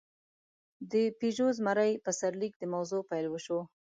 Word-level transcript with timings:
د 0.91 0.93
«پيژو 1.19 1.47
زمری» 1.57 1.93
په 2.03 2.11
سرلیک 2.19 2.53
د 2.57 2.63
موضوع 2.73 3.01
پېل 3.09 3.25
وشو. 3.29 3.59